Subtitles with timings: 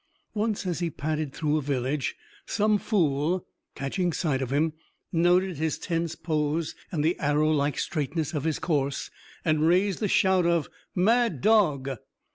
[0.33, 2.15] Once, as he padded through a village,
[2.47, 4.73] some fool, catching sight of him,
[5.11, 9.11] noted his tense pose and the arrow like straightness of his course
[9.45, 11.87] and raised the shout of "Mad dog!"